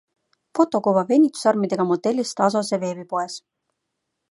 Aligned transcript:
Fotokuva 0.59 1.03
venitusarmidega 1.11 1.87
modellist 1.91 2.43
Asose 2.47 2.83
veebipoes. 2.87 3.39